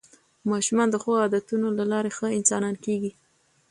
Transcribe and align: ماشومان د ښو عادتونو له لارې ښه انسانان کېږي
ماشومان 0.49 0.87
د 0.91 0.95
ښو 1.03 1.11
عادتونو 1.23 1.67
له 1.77 1.83
لارې 1.91 2.11
ښه 2.17 2.27
انسانان 2.39 2.75
کېږي 2.85 3.11